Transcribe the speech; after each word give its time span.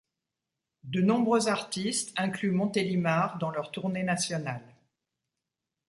De 0.83 0.99
nombreux 0.99 1.47
artistes 1.47 2.11
incluent 2.17 2.49
Montélimar 2.53 3.37
dans 3.37 3.51
leur 3.51 3.69
tournée 3.71 4.01
nationale. 4.01 4.75